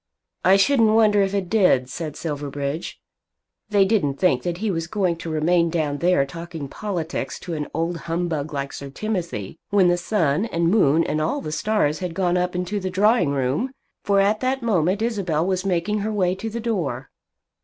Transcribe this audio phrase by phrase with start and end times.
[0.43, 2.99] "I shouldn't wonder if it did," said Silverbridge.
[3.69, 7.67] They didn't think that he was going to remain down there talking politics to an
[7.71, 12.15] old humbug like Sir Timothy when the sun, and moon, and all the stars had
[12.15, 13.73] gone up into the drawing room!
[14.03, 17.11] For at that moment Isabel was making her way to the door.